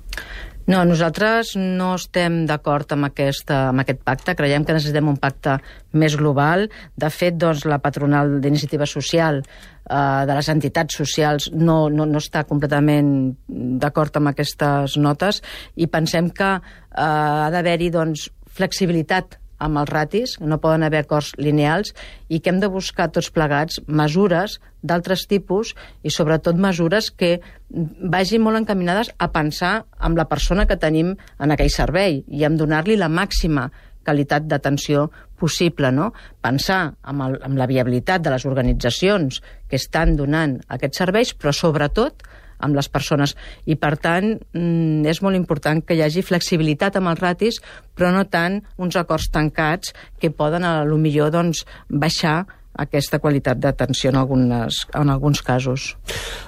No, 0.67 0.81
nosaltres 0.83 1.53
no 1.55 1.93
estem 1.95 2.41
d'acord 2.49 2.91
amb, 2.97 3.07
aquesta, 3.07 3.69
amb 3.71 3.85
aquest 3.85 4.01
pacte. 4.03 4.35
Creiem 4.35 4.65
que 4.67 4.75
necessitem 4.75 5.07
un 5.13 5.19
pacte 5.23 5.61
més 5.95 6.17
global. 6.19 6.67
De 6.99 7.11
fet, 7.15 7.37
doncs, 7.39 7.63
la 7.71 7.79
patronal 7.85 8.41
d'iniciativa 8.43 8.89
social 8.91 9.39
eh, 9.45 10.23
de 10.27 10.35
les 10.35 10.49
entitats 10.51 10.99
socials 10.99 11.53
no, 11.55 11.85
no, 11.89 12.09
no 12.11 12.19
està 12.19 12.43
completament 12.51 13.13
d'acord 13.47 14.19
amb 14.19 14.33
aquestes 14.33 14.99
notes 14.99 15.39
i 15.77 15.87
pensem 15.87 16.33
que 16.35 16.51
eh, 16.57 16.59
ha 16.99 17.47
d'haver-hi 17.55 17.93
doncs, 17.95 18.27
flexibilitat 18.57 19.39
amb 19.63 19.81
els 19.81 19.89
ratis, 19.89 20.37
no 20.41 20.59
poden 20.61 20.85
haver 20.85 21.03
acords 21.05 21.33
lineals, 21.41 21.95
i 22.29 22.41
que 22.41 22.53
hem 22.53 22.61
de 22.61 22.69
buscar 22.73 23.09
tots 23.13 23.31
plegats 23.33 23.81
mesures 23.89 24.59
d'altres 24.87 25.25
tipus 25.31 25.73
i 26.05 26.13
sobretot 26.13 26.59
mesures 26.61 27.11
que 27.11 27.39
vagin 27.71 28.45
molt 28.45 28.61
encaminades 28.61 29.11
a 29.19 29.31
pensar 29.33 29.87
amb 29.99 30.21
la 30.21 30.29
persona 30.29 30.67
que 30.69 30.79
tenim 30.81 31.15
en 31.41 31.55
aquell 31.55 31.73
servei 31.73 32.23
i 32.29 32.45
en 32.45 32.59
donar-li 32.61 32.99
la 33.01 33.09
màxima 33.09 33.71
qualitat 34.07 34.47
d'atenció 34.47 35.09
possible, 35.37 35.91
no? 35.91 36.13
Pensar 36.45 36.95
amb, 37.03 37.25
el, 37.27 37.41
amb 37.43 37.59
la 37.59 37.67
viabilitat 37.67 38.23
de 38.23 38.33
les 38.33 38.47
organitzacions 38.47 39.41
que 39.69 39.81
estan 39.81 40.15
donant 40.17 40.61
aquests 40.73 41.03
serveis, 41.03 41.33
però 41.35 41.53
sobretot 41.53 42.23
amb 42.59 42.77
les 42.77 42.89
persones. 42.89 43.37
I, 43.65 43.77
per 43.77 43.97
tant, 44.03 44.35
mm, 44.53 45.07
és 45.07 45.23
molt 45.23 45.37
important 45.37 45.83
que 45.85 45.97
hi 45.97 46.05
hagi 46.05 46.25
flexibilitat 46.27 46.97
amb 46.97 47.13
els 47.13 47.23
ratis, 47.23 47.61
però 47.95 48.13
no 48.15 48.27
tant 48.29 48.63
uns 48.77 48.97
acords 48.97 49.31
tancats 49.33 49.95
que 50.21 50.31
poden, 50.31 50.65
a 50.65 50.85
lo 50.85 50.97
millor, 51.01 51.33
doncs, 51.35 51.65
baixar 51.89 52.45
aquesta 52.77 53.19
qualitat 53.19 53.59
d'atenció 53.59 54.11
en, 54.13 54.19
algunes, 54.21 54.83
en 54.95 55.11
alguns 55.11 55.41
casos. 55.43 55.95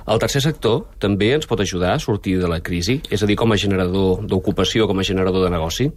El 0.06 0.20
tercer 0.20 0.42
sector 0.44 0.84
també 1.00 1.32
ens 1.38 1.48
pot 1.48 1.60
ajudar 1.64 1.94
a 1.94 2.02
sortir 2.02 2.36
de 2.40 2.50
la 2.50 2.60
crisi? 2.60 3.00
És 3.10 3.24
a 3.24 3.28
dir, 3.30 3.38
com 3.40 3.52
a 3.52 3.60
generador 3.60 4.26
d'ocupació, 4.28 4.86
com 4.86 5.00
a 5.00 5.06
generador 5.08 5.46
de 5.46 5.52
negoci? 5.54 5.88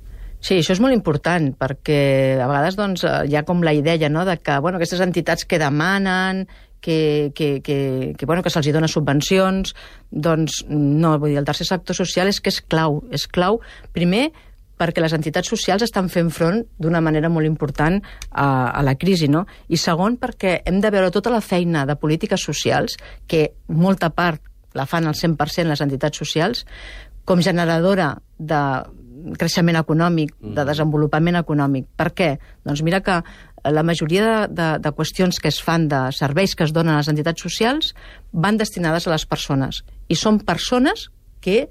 Sí, 0.42 0.58
això 0.58 0.74
és 0.74 0.82
molt 0.82 0.96
important, 0.96 1.52
perquè 1.54 2.40
a 2.42 2.48
vegades 2.50 2.78
doncs, 2.80 3.04
hi 3.06 3.36
ha 3.38 3.46
com 3.46 3.62
la 3.62 3.76
idea 3.78 4.10
no, 4.10 4.26
de 4.26 4.40
que 4.42 4.58
bueno, 4.58 4.80
aquestes 4.80 5.04
entitats 5.04 5.46
que 5.46 5.60
demanen 5.62 6.48
que, 6.82 7.32
que, 7.36 7.62
que, 7.62 8.14
que, 8.18 8.26
bueno, 8.26 8.44
que 8.44 8.52
se'ls 8.52 8.72
dona 8.74 8.90
subvencions, 8.90 9.76
doncs 10.12 10.64
no, 10.70 11.18
vull 11.22 11.36
dir, 11.36 11.42
el 11.42 11.48
tercer 11.48 11.70
sector 11.70 11.96
social 11.96 12.32
és 12.32 12.42
que 12.42 12.52
és 12.52 12.62
clau, 12.62 13.04
és 13.14 13.28
clau, 13.30 13.62
primer, 13.94 14.32
perquè 14.82 15.04
les 15.04 15.14
entitats 15.14 15.52
socials 15.54 15.86
estan 15.86 16.10
fent 16.10 16.32
front 16.34 16.64
d'una 16.82 17.04
manera 17.06 17.30
molt 17.30 17.46
important 17.46 18.00
a, 18.32 18.48
a 18.74 18.82
la 18.82 18.96
crisi, 18.98 19.30
no? 19.30 19.46
I 19.70 19.78
segon, 19.78 20.18
perquè 20.18 20.58
hem 20.66 20.82
de 20.82 20.92
veure 20.94 21.14
tota 21.14 21.34
la 21.34 21.44
feina 21.46 21.86
de 21.86 21.98
polítiques 22.02 22.42
socials, 22.42 22.98
que 23.30 23.52
molta 23.68 24.10
part 24.10 24.42
la 24.74 24.88
fan 24.90 25.06
al 25.06 25.18
100% 25.20 25.70
les 25.70 25.86
entitats 25.86 26.18
socials, 26.18 26.66
com 27.26 27.44
generadora 27.46 28.16
de 28.40 28.62
creixement 29.38 29.78
econòmic, 29.80 30.34
de 30.42 30.66
desenvolupament 30.68 31.40
econòmic. 31.40 31.88
Per 31.98 32.10
què? 32.18 32.30
Doncs 32.68 32.84
mira 32.86 33.02
que 33.06 33.20
la 33.70 33.84
majoria 33.84 34.24
de, 34.26 34.54
de, 34.58 34.70
de 34.82 34.92
qüestions 34.98 35.40
que 35.42 35.52
es 35.52 35.60
fan 35.62 35.88
de 35.92 36.02
serveis 36.18 36.56
que 36.56 36.66
es 36.66 36.74
donen 36.74 36.96
a 36.96 37.02
les 37.02 37.12
entitats 37.12 37.44
socials 37.44 37.94
van 38.32 38.58
destinades 38.58 39.08
a 39.08 39.14
les 39.14 39.26
persones. 39.30 39.84
I 40.10 40.18
són 40.18 40.42
persones 40.46 41.10
que 41.42 41.68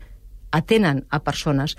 atenen 0.55 1.05
a 1.11 1.23
persones. 1.23 1.77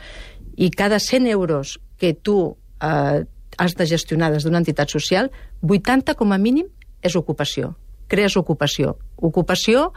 I 0.57 0.71
cada 0.71 0.99
100 0.99 1.27
euros 1.31 1.77
que 1.97 2.13
tu 2.13 2.57
eh, 2.81 3.23
has 3.57 3.77
de 3.77 3.87
gestionar 3.87 4.31
des 4.31 4.43
d'una 4.43 4.59
entitat 4.63 4.91
social, 4.91 5.31
80 5.61 6.15
com 6.19 6.31
a 6.31 6.39
mínim 6.41 6.67
és 7.01 7.15
ocupació 7.15 7.75
crees 8.11 8.35
ocupació. 8.39 8.97
Ocupació 9.23 9.87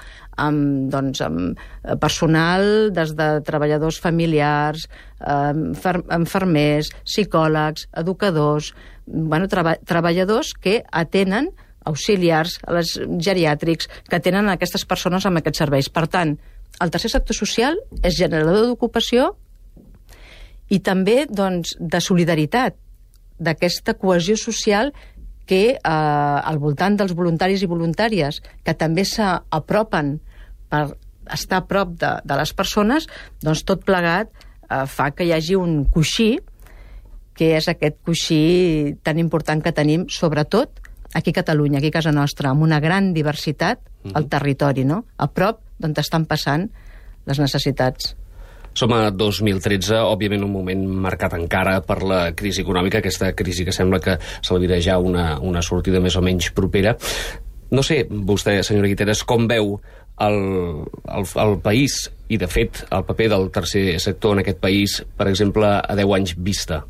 amb, 0.40 0.86
doncs, 0.92 1.20
amb 1.24 1.58
eh, 1.58 1.96
personal 2.00 2.92
des 2.94 3.14
de 3.18 3.28
treballadors 3.46 3.98
familiars, 4.02 4.86
enfermers, 5.24 6.90
psicòlegs, 7.06 7.88
educadors, 7.96 8.74
bueno, 9.06 9.48
treba 9.48 9.76
treballadors 9.88 10.52
que 10.60 10.82
atenen 10.92 11.48
auxiliars, 11.84 12.58
a 12.64 12.74
les 12.78 12.94
geriàtrics, 13.20 13.88
que 14.08 14.20
tenen 14.20 14.48
aquestes 14.48 14.84
persones 14.88 15.26
amb 15.28 15.40
aquests 15.40 15.60
serveis. 15.64 15.90
Per 15.92 16.06
tant, 16.08 16.36
el 16.80 16.92
tercer 16.92 17.10
sector 17.12 17.36
social 17.36 17.76
és 18.02 18.16
generador 18.16 18.70
d'ocupació 18.70 19.34
i 20.72 20.80
també 20.80 21.24
doncs, 21.28 21.76
de 21.78 22.00
solidaritat, 22.00 22.78
d'aquesta 23.34 23.96
cohesió 23.98 24.36
social 24.38 24.92
que 25.46 25.62
eh, 25.76 25.78
al 25.84 26.58
voltant 26.58 26.96
dels 26.96 27.14
voluntaris 27.16 27.62
i 27.62 27.70
voluntàries 27.70 28.40
que 28.64 28.74
també 28.74 29.04
s'apropen 29.08 30.18
per 30.72 30.86
estar 31.32 31.62
a 31.62 31.66
prop 31.68 31.94
de, 32.00 32.10
de 32.24 32.38
les 32.40 32.52
persones, 32.56 33.06
doncs 33.42 33.64
tot 33.64 33.84
plegat 33.84 34.30
eh, 34.30 34.84
fa 34.86 35.10
que 35.12 35.26
hi 35.26 35.32
hagi 35.36 35.56
un 35.56 35.84
coixí, 35.92 36.34
que 37.34 37.54
és 37.58 37.68
aquest 37.68 37.98
coixí 38.06 38.94
tan 39.02 39.18
important 39.18 39.62
que 39.62 39.74
tenim, 39.74 40.06
sobretot 40.08 40.80
aquí 41.14 41.30
a 41.30 41.40
Catalunya, 41.40 41.78
aquí 41.78 41.90
a 41.90 41.98
casa 41.98 42.12
nostra, 42.12 42.50
amb 42.50 42.62
una 42.62 42.80
gran 42.80 43.12
diversitat 43.14 43.80
mm 43.80 44.10
-hmm. 44.10 44.16
al 44.16 44.28
territori, 44.28 44.84
no? 44.84 45.04
a 45.16 45.26
prop 45.28 45.60
d'on 45.78 45.94
estan 45.96 46.26
passant 46.26 46.70
les 47.26 47.38
necessitats. 47.38 48.16
Som 48.74 48.94
a 48.96 49.08
2013, 49.14 50.00
òbviament 50.02 50.42
un 50.42 50.52
moment 50.52 50.86
marcat 51.06 51.36
encara 51.38 51.78
per 51.86 52.00
la 52.02 52.20
crisi 52.34 52.64
econòmica, 52.64 52.98
aquesta 52.98 53.30
crisi 53.38 53.66
que 53.66 53.74
sembla 53.74 54.00
que 54.02 54.18
servirà 54.42 54.80
ja 54.82 54.98
una, 54.98 55.38
una 55.38 55.62
sortida 55.62 56.02
més 56.02 56.16
o 56.18 56.22
menys 56.24 56.50
propera. 56.56 56.96
No 57.74 57.82
sé, 57.86 58.02
vostè, 58.10 58.58
senyora 58.66 58.90
Guiteres, 58.90 59.22
com 59.26 59.46
veu 59.50 59.76
el, 60.20 60.40
el, 61.06 61.28
el 61.46 61.54
país 61.62 62.00
i, 62.28 62.38
de 62.38 62.48
fet, 62.50 62.84
el 62.90 63.06
paper 63.06 63.30
del 63.32 63.48
tercer 63.54 63.86
sector 64.02 64.34
en 64.34 64.42
aquest 64.42 64.60
país, 64.62 64.98
per 65.16 65.28
exemple, 65.30 65.70
a 65.78 65.96
10 65.96 66.18
anys 66.18 66.34
vista? 66.38 66.82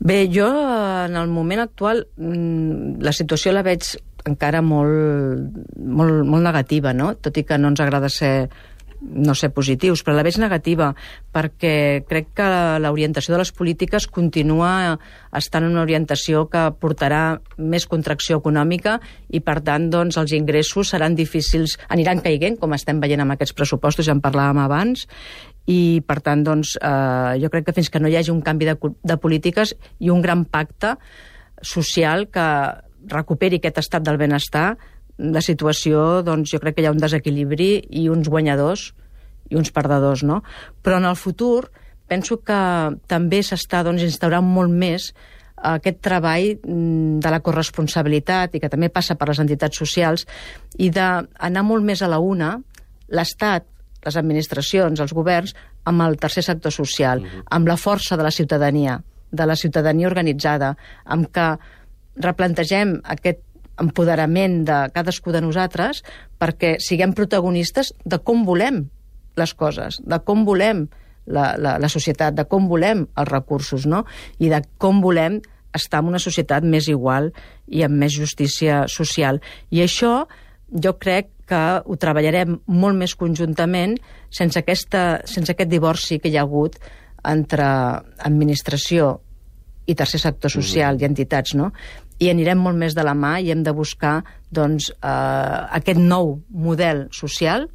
Bé, 0.00 0.22
jo 0.32 0.46
en 0.48 1.16
el 1.18 1.28
moment 1.28 1.60
actual 1.60 2.06
mm, 2.16 3.02
la 3.04 3.12
situació 3.12 3.52
la 3.52 3.64
veig 3.66 3.84
encara 4.24 4.62
molt, 4.64 5.58
molt, 5.76 6.22
molt 6.24 6.44
negativa, 6.44 6.94
no? 6.96 7.12
tot 7.20 7.36
i 7.36 7.44
que 7.44 7.58
no 7.60 7.72
ens 7.72 7.82
agrada 7.84 8.08
ser 8.12 8.48
no 9.00 9.34
sé, 9.34 9.48
positius, 9.50 10.02
però 10.04 10.14
la 10.16 10.24
veig 10.26 10.36
negativa 10.40 10.90
perquè 11.32 12.02
crec 12.08 12.32
que 12.36 12.48
l'orientació 12.82 13.34
de 13.34 13.40
les 13.40 13.52
polítiques 13.56 14.06
continua 14.10 14.98
estant 15.36 15.64
en 15.64 15.72
una 15.72 15.84
orientació 15.86 16.44
que 16.52 16.66
portarà 16.80 17.40
més 17.56 17.86
contracció 17.90 18.40
econòmica 18.40 18.98
i, 19.28 19.40
per 19.40 19.60
tant, 19.64 19.88
doncs, 19.92 20.18
els 20.20 20.34
ingressos 20.36 20.92
seran 20.92 21.16
difícils, 21.16 21.78
aniran 21.88 22.20
caiguent, 22.24 22.58
com 22.60 22.76
estem 22.76 23.00
veient 23.00 23.24
amb 23.24 23.36
aquests 23.36 23.56
pressupostos, 23.56 24.06
ja 24.06 24.16
en 24.16 24.22
parlàvem 24.24 24.60
abans, 24.62 25.06
i, 25.70 26.02
per 26.06 26.20
tant, 26.24 26.44
doncs, 26.44 26.76
eh, 26.76 27.40
jo 27.40 27.50
crec 27.52 27.68
que 27.68 27.76
fins 27.76 27.90
que 27.90 28.00
no 28.02 28.10
hi 28.10 28.18
hagi 28.20 28.32
un 28.34 28.44
canvi 28.44 28.68
de, 28.68 28.76
de 28.76 29.18
polítiques 29.22 29.74
i 29.98 30.10
un 30.12 30.22
gran 30.24 30.44
pacte 30.44 30.96
social 31.62 32.26
que 32.32 32.46
recuperi 33.10 33.60
aquest 33.60 33.80
estat 33.80 34.04
del 34.04 34.18
benestar, 34.20 34.74
de 35.20 35.42
situació, 35.44 36.22
doncs 36.24 36.54
jo 36.54 36.60
crec 36.62 36.78
que 36.78 36.84
hi 36.84 36.88
ha 36.88 36.94
un 36.94 37.02
desequilibri 37.02 37.72
i 37.90 38.08
uns 38.08 38.30
guanyadors 38.32 38.90
i 39.50 39.58
uns 39.58 39.72
perdedors, 39.74 40.22
no? 40.24 40.40
Però 40.82 40.96
en 41.00 41.08
el 41.08 41.18
futur 41.18 41.68
penso 42.10 42.40
que 42.42 42.60
també 43.10 43.42
s'està 43.46 43.84
doncs, 43.86 44.02
instaurant 44.06 44.46
molt 44.46 44.72
més 44.72 45.10
aquest 45.60 46.00
treball 46.00 46.54
mm, 46.56 47.18
de 47.20 47.32
la 47.32 47.42
corresponsabilitat 47.44 48.56
i 48.56 48.62
que 48.62 48.70
també 48.72 48.88
passa 48.88 49.16
per 49.20 49.28
les 49.28 49.42
entitats 49.42 49.76
socials 49.76 50.24
i 50.78 50.88
d'anar 50.94 51.64
molt 51.66 51.84
més 51.84 52.00
a 52.02 52.08
la 52.08 52.18
una 52.18 52.54
l'Estat, 53.10 53.66
les 54.06 54.16
administracions, 54.16 55.00
els 55.02 55.12
governs, 55.12 55.52
amb 55.84 56.06
el 56.06 56.16
tercer 56.16 56.44
sector 56.46 56.72
social, 56.72 57.20
mm 57.20 57.26
-hmm. 57.26 57.42
amb 57.50 57.68
la 57.68 57.76
força 57.76 58.16
de 58.16 58.22
la 58.22 58.30
ciutadania, 58.30 59.02
de 59.30 59.46
la 59.46 59.56
ciutadania 59.56 60.06
organitzada, 60.06 60.76
amb 61.04 61.28
que 61.30 61.58
replantegem 62.16 63.00
aquest 63.04 63.40
empoderament 63.80 64.64
de 64.68 64.78
cadascú 64.94 65.32
de 65.32 65.40
nosaltres 65.40 66.02
perquè 66.40 66.76
siguem 66.82 67.14
protagonistes 67.16 67.94
de 68.04 68.18
com 68.18 68.44
volem 68.44 68.84
les 69.40 69.54
coses, 69.54 70.00
de 70.04 70.18
com 70.26 70.44
volem 70.44 70.86
la, 71.26 71.54
la, 71.56 71.76
la 71.78 71.88
societat, 71.88 72.34
de 72.34 72.44
com 72.48 72.68
volem 72.68 73.06
els 73.06 73.30
recursos, 73.30 73.86
no? 73.86 74.04
I 74.38 74.50
de 74.52 74.62
com 74.80 75.00
volem 75.04 75.40
estar 75.76 76.00
en 76.02 76.10
una 76.10 76.18
societat 76.22 76.66
més 76.66 76.88
igual 76.90 77.30
i 77.68 77.84
amb 77.86 78.00
més 78.02 78.14
justícia 78.16 78.84
social. 78.90 79.38
I 79.70 79.84
això 79.84 80.24
jo 80.70 80.94
crec 80.98 81.30
que 81.50 81.62
ho 81.82 81.96
treballarem 81.98 82.60
molt 82.66 82.98
més 82.98 83.16
conjuntament 83.18 83.96
sense, 84.30 84.58
aquesta, 84.58 85.22
sense 85.26 85.52
aquest 85.52 85.70
divorci 85.70 86.20
que 86.22 86.30
hi 86.30 86.38
ha 86.38 86.46
hagut 86.46 86.78
entre 87.26 87.66
administració 88.26 89.16
i 89.90 89.96
tercer 89.98 90.20
sector 90.22 90.50
social 90.50 90.94
mm 90.94 90.98
-hmm. 90.98 91.02
i 91.02 91.06
entitats, 91.06 91.54
no? 91.54 91.72
I 92.20 92.28
anirem 92.30 92.60
molt 92.60 92.78
més 92.78 92.94
de 92.96 93.04
la 93.06 93.16
mà 93.16 93.38
i 93.40 93.50
hem 93.50 93.64
de 93.64 93.74
buscar 93.74 94.20
doncs, 94.52 94.90
eh, 94.92 95.58
aquest 95.80 95.98
nou 95.98 96.36
model 96.50 97.06
social 97.16 97.66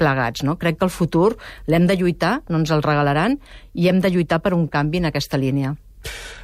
plegats. 0.00 0.42
No? 0.42 0.56
Crec 0.58 0.80
que 0.80 0.88
el 0.88 0.94
futur 0.94 1.36
l'hem 1.68 1.86
de 1.86 1.98
lluitar, 2.00 2.40
no 2.48 2.62
ens 2.62 2.72
el 2.72 2.82
regalaran, 2.82 3.38
i 3.74 3.92
hem 3.92 4.00
de 4.00 4.10
lluitar 4.10 4.40
per 4.40 4.56
un 4.56 4.66
canvi 4.72 5.02
en 5.02 5.12
aquesta 5.12 5.38
línia. 5.38 5.76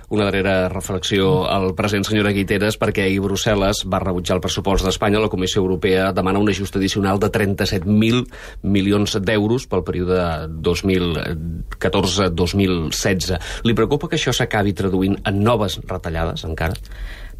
Una 0.08 0.24
darrera 0.28 0.68
reflexió 0.70 1.48
al 1.50 1.74
present, 1.74 2.04
senyora 2.06 2.30
Guiteres, 2.30 2.78
perquè 2.78 3.02
ahir 3.02 3.18
Brussel·les 3.24 3.82
va 3.90 3.98
rebutjar 4.04 4.36
el 4.36 4.42
pressupost 4.44 4.84
d'Espanya. 4.86 5.18
La 5.18 5.32
Comissió 5.32 5.58
Europea 5.64 6.12
demana 6.14 6.38
un 6.38 6.46
ajust 6.52 6.76
addicional 6.78 7.18
de 7.18 7.26
37.000 7.34 8.22
milions 8.62 9.18
d'euros 9.18 9.66
pel 9.66 9.82
període 9.88 10.46
2014-2016. 10.62 13.34
Li 13.66 13.74
preocupa 13.74 14.06
que 14.06 14.14
això 14.20 14.30
s'acabi 14.36 14.78
traduint 14.78 15.18
en 15.26 15.42
noves 15.42 15.82
retallades, 15.82 16.46
encara? 16.46 16.78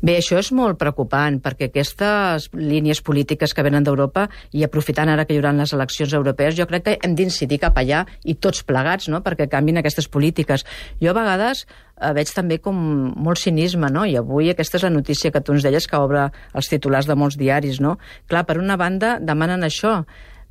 Bé, 0.04 0.18
això 0.20 0.36
és 0.36 0.50
molt 0.52 0.76
preocupant, 0.76 1.38
perquè 1.40 1.70
aquestes 1.70 2.50
línies 2.52 3.00
polítiques 3.00 3.54
que 3.56 3.64
venen 3.64 3.84
d'Europa, 3.86 4.26
i 4.52 4.64
aprofitant 4.66 5.08
ara 5.08 5.24
que 5.24 5.32
hi 5.32 5.40
haurà 5.40 5.54
les 5.56 5.72
eleccions 5.72 6.12
europees, 6.18 6.56
jo 6.58 6.66
crec 6.68 6.84
que 6.84 6.96
hem 7.00 7.14
d'incidir 7.16 7.58
cap 7.62 7.80
allà, 7.80 8.04
i 8.24 8.36
tots 8.36 8.60
plegats, 8.68 9.08
no?, 9.08 9.22
perquè 9.24 9.48
canvin 9.48 9.80
aquestes 9.80 10.10
polítiques. 10.12 10.66
Jo 11.00 11.14
a 11.14 11.16
vegades 11.16 11.64
eh, 11.64 12.12
veig 12.12 12.32
també 12.36 12.60
com 12.60 12.76
molt 13.16 13.40
cinisme, 13.40 13.88
no?, 13.88 14.04
i 14.04 14.18
avui 14.20 14.52
aquesta 14.52 14.76
és 14.76 14.84
la 14.84 14.92
notícia 14.92 15.32
que 15.32 15.40
tu 15.40 15.56
ens 15.56 15.64
deies 15.64 15.88
que 15.88 15.96
obre 15.96 16.28
els 16.52 16.68
titulars 16.68 17.08
de 17.08 17.16
molts 17.16 17.40
diaris, 17.40 17.80
no? 17.80 17.96
Clar, 18.28 18.44
per 18.44 18.60
una 18.60 18.76
banda 18.76 19.16
demanen 19.16 19.64
això, 19.64 20.02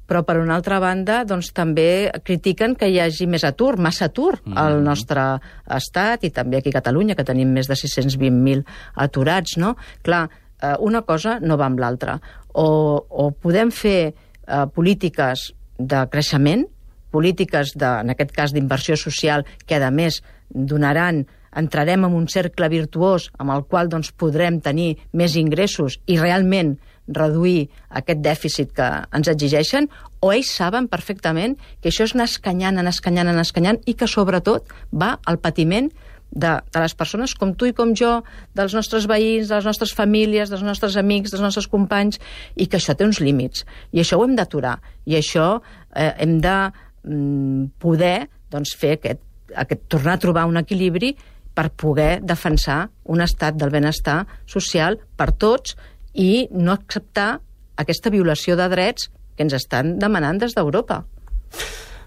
però 0.07 0.23
per 0.25 0.37
una 0.39 0.55
altra 0.55 0.79
banda 0.79 1.23
doncs, 1.25 1.51
també 1.55 2.11
critiquen 2.23 2.75
que 2.79 2.89
hi 2.89 2.99
hagi 3.01 3.27
més 3.27 3.43
atur, 3.47 3.77
massa 3.77 4.05
atur 4.05 4.37
mm 4.37 4.51
-hmm. 4.53 4.57
al 4.57 4.83
nostre 4.83 5.39
estat 5.65 6.23
i 6.23 6.29
també 6.29 6.57
aquí 6.57 6.69
a 6.69 6.79
Catalunya, 6.79 7.15
que 7.15 7.23
tenim 7.23 7.51
més 7.51 7.67
de 7.67 7.75
620.000 7.75 8.63
aturats, 8.95 9.57
no? 9.57 9.75
Clar, 10.01 10.29
eh, 10.61 10.75
una 10.79 11.01
cosa 11.01 11.39
no 11.39 11.57
va 11.57 11.65
amb 11.65 11.79
l'altra. 11.79 12.19
O, 12.53 13.05
o 13.09 13.31
podem 13.31 13.71
fer 13.71 14.13
eh, 14.47 14.65
polítiques 14.73 15.53
de 15.77 16.07
creixement, 16.11 16.65
polítiques, 17.11 17.73
de, 17.75 17.85
en 17.85 18.09
aquest 18.09 18.31
cas 18.31 18.53
d'inversió 18.53 18.95
social, 18.95 19.45
que 19.65 19.75
a 19.75 19.91
més 19.91 20.21
donaran 20.49 21.25
entrarem 21.55 22.03
en 22.03 22.13
un 22.13 22.27
cercle 22.27 22.69
virtuós 22.69 23.29
amb 23.39 23.51
el 23.55 23.63
qual 23.69 23.89
doncs, 23.89 24.11
podrem 24.11 24.59
tenir 24.61 24.97
més 25.13 25.37
ingressos 25.39 25.99
i 26.05 26.19
realment 26.19 26.75
reduir 27.07 27.69
aquest 27.89 28.21
dèficit 28.25 28.73
que 28.75 28.87
ens 29.13 29.29
exigeixen, 29.29 29.89
o 30.21 30.31
ells 30.33 30.49
saben 30.57 30.89
perfectament 30.89 31.55
que 31.81 31.91
això 31.91 32.07
és 32.07 32.15
anar 32.15 32.29
escanyant, 32.31 32.79
anar 32.81 32.95
escanyant, 32.95 33.29
anar 33.29 33.45
escanyant, 33.45 33.81
i 33.85 33.93
que 33.93 34.09
sobretot 34.09 34.71
va 34.91 35.15
al 35.25 35.37
patiment 35.43 35.91
de, 36.31 36.51
de 36.73 36.81
les 36.81 36.95
persones 36.97 37.35
com 37.39 37.53
tu 37.55 37.69
i 37.69 37.75
com 37.75 37.93
jo, 37.97 38.19
dels 38.57 38.73
nostres 38.75 39.07
veïns, 39.09 39.49
de 39.49 39.59
les 39.59 39.67
nostres 39.67 39.93
famílies, 39.95 40.51
dels 40.51 40.65
nostres 40.65 40.97
amics, 40.99 41.31
dels 41.33 41.43
nostres 41.43 41.69
companys, 41.71 42.19
i 42.55 42.67
que 42.67 42.79
això 42.79 42.95
té 42.97 43.07
uns 43.07 43.21
límits. 43.23 43.63
I 43.95 44.03
això 44.03 44.19
ho 44.19 44.25
hem 44.25 44.35
d'aturar. 44.37 44.77
I 45.05 45.19
això 45.21 45.47
eh, 45.95 46.11
hem 46.25 46.39
de 46.43 46.57
mm, 47.05 47.71
poder 47.81 48.27
doncs, 48.51 48.75
fer 48.77 48.97
aquest, 48.99 49.23
aquest, 49.55 49.87
tornar 49.91 50.17
a 50.17 50.23
trobar 50.25 50.45
un 50.49 50.59
equilibri 50.59 51.15
per 51.55 51.69
poder 51.71 52.19
defensar 52.19 52.89
un 53.07 53.23
estat 53.23 53.55
del 53.55 53.71
benestar 53.71 54.25
social 54.49 54.99
per 55.15 55.31
tots 55.31 55.77
i 56.15 56.47
no 56.51 56.73
acceptar 56.73 57.41
aquesta 57.77 58.09
violació 58.09 58.55
de 58.55 58.69
drets 58.71 59.09
que 59.35 59.43
ens 59.43 59.55
estan 59.55 59.97
demanant 59.99 60.39
des 60.39 60.55
d'Europa. 60.55 61.03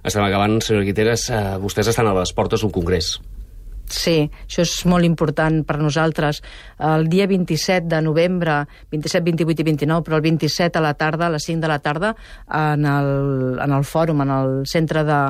Estem 0.03 0.25
acabant, 0.25 0.61
senyora 0.65 0.87
Guiteres. 0.89 1.29
Eh, 1.29 1.59
vostès 1.61 1.91
estan 1.93 2.09
a 2.09 2.15
les 2.17 2.33
portes 2.33 2.65
d'un 2.65 2.73
congrés. 2.73 3.19
Sí, 3.89 4.29
això 4.45 4.65
és 4.67 4.73
molt 4.89 5.07
important 5.09 5.63
per 5.65 5.79
nosaltres. 5.81 6.43
El 6.79 7.09
dia 7.09 7.27
27 7.29 7.89
de 7.89 8.01
novembre, 8.05 8.61
27, 8.93 9.25
28 9.25 9.65
i 9.65 9.69
29, 9.71 10.05
però 10.05 10.19
el 10.19 10.27
27 10.27 10.79
a 10.79 10.85
la 10.85 10.93
tarda, 10.95 11.29
a 11.29 11.33
les 11.33 11.49
5 11.49 11.65
de 11.65 11.71
la 11.73 11.79
tarda, 11.81 12.15
en 12.53 12.85
el, 12.85 13.59
en 13.65 13.73
el 13.73 13.87
fòrum, 13.89 14.21
en 14.25 14.35
el 14.35 14.53
centre 14.69 15.05
de, 15.09 15.21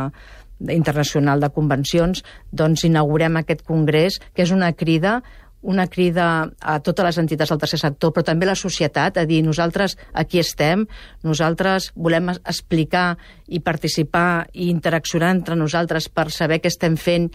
internacional 0.74 1.40
de 1.40 1.52
convencions, 1.54 2.24
doncs 2.50 2.84
inaugurem 2.88 3.38
aquest 3.38 3.62
congrés, 3.66 4.18
que 4.34 4.42
és 4.42 4.54
una 4.54 4.72
crida 4.74 5.20
una 5.62 5.88
crida 5.90 6.48
a 6.60 6.78
totes 6.80 7.04
les 7.04 7.18
entitats 7.18 7.50
del 7.50 7.60
tercer 7.60 7.80
sector, 7.80 8.12
però 8.14 8.24
també 8.26 8.46
a 8.46 8.52
la 8.52 8.58
societat, 8.58 9.18
a 9.18 9.26
dir 9.26 9.42
nosaltres 9.42 9.96
aquí 10.12 10.38
estem, 10.38 10.86
nosaltres 11.26 11.90
volem 11.96 12.30
explicar 12.36 13.16
i 13.48 13.60
participar 13.60 14.48
i 14.52 14.70
interaccionar 14.70 15.32
entre 15.34 15.58
nosaltres 15.58 16.08
per 16.08 16.30
saber 16.30 16.60
què 16.62 16.70
estem 16.70 16.96
fent 16.96 17.32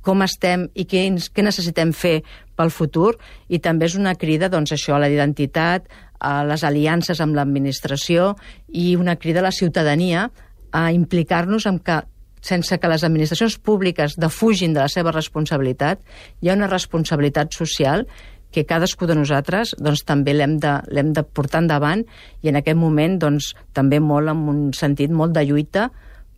com 0.00 0.22
estem 0.24 0.68
i 0.72 0.86
què, 0.88 1.02
què 1.34 1.44
necessitem 1.44 1.92
fer 1.92 2.20
pel 2.56 2.72
futur. 2.72 3.18
I 3.48 3.60
també 3.60 3.90
és 3.90 3.96
una 3.98 4.14
crida 4.16 4.48
doncs, 4.48 4.72
això, 4.72 4.96
a 4.96 5.02
la 5.02 5.10
identitat, 5.12 5.88
a 6.20 6.40
les 6.44 6.64
aliances 6.64 7.20
amb 7.20 7.36
l'administració 7.36 8.34
i 8.68 8.94
una 8.96 9.16
crida 9.16 9.40
a 9.40 9.48
la 9.48 9.56
ciutadania 9.56 10.30
a 10.72 10.90
implicar-nos 10.92 11.66
en 11.66 11.80
que 11.84 12.00
sense 12.40 12.78
que 12.80 12.90
les 12.90 13.04
administracions 13.04 13.58
públiques 13.58 14.16
defugin 14.20 14.74
de 14.74 14.82
la 14.84 14.90
seva 14.92 15.12
responsabilitat, 15.12 16.02
hi 16.40 16.50
ha 16.50 16.58
una 16.58 16.70
responsabilitat 16.70 17.54
social 17.56 18.06
que 18.50 18.66
cadascú 18.66 19.06
de 19.06 19.14
nosaltres 19.14 19.76
doncs, 19.78 20.02
també 20.06 20.34
l'hem 20.34 20.58
de, 20.62 20.74
de 20.90 21.22
portar 21.22 21.62
endavant 21.62 22.02
i 22.42 22.50
en 22.50 22.58
aquest 22.58 22.78
moment 22.78 23.18
doncs, 23.22 23.52
també 23.76 24.00
molt 24.02 24.32
en 24.32 24.46
un 24.50 24.62
sentit 24.76 25.12
molt 25.14 25.36
de 25.36 25.44
lluita 25.46 25.90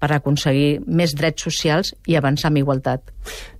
per 0.03 0.11
aconseguir 0.17 0.81
més 0.87 1.15
drets 1.15 1.47
socials 1.47 1.93
i 2.11 2.17
avançar 2.19 2.51
amb 2.51 2.59
igualtat. 2.59 3.13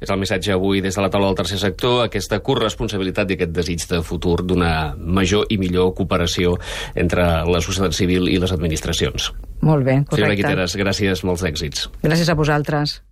És 0.03 0.11
el 0.11 0.19
missatge 0.19 0.51
avui 0.57 0.83
des 0.83 0.99
de 0.99 1.05
la 1.05 1.11
taula 1.13 1.31
del 1.31 1.39
tercer 1.39 1.61
sector, 1.63 2.01
aquesta 2.03 2.41
corresponsabilitat 2.43 3.31
i 3.31 3.39
aquest 3.39 3.55
desig 3.55 3.87
de 3.93 4.03
futur 4.03 4.41
d'una 4.43 4.73
major 4.99 5.47
i 5.55 5.61
millor 5.63 5.95
cooperació 5.95 6.57
entre 6.99 7.29
la 7.47 7.63
societat 7.63 7.95
civil 7.95 8.27
i 8.27 8.41
les 8.43 8.55
administracions. 8.55 9.31
Molt 9.63 9.87
bé, 9.87 10.01
correcte. 10.03 10.19
Senyora 10.19 10.39
Guiteres, 10.41 10.77
gràcies, 10.81 11.23
molts 11.23 11.47
èxits. 11.47 11.87
Gràcies 12.03 12.33
a 12.33 12.39
vosaltres. 12.39 13.03